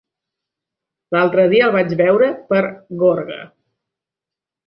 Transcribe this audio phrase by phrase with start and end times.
[1.15, 2.63] L'altre dia el vaig veure per
[3.03, 3.39] Gorga.